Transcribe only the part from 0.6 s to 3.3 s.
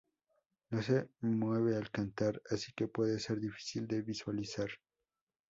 No se mueve al cantar, así que puede